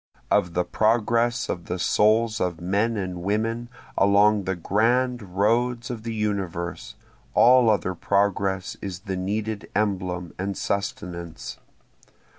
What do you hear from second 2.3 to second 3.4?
of men and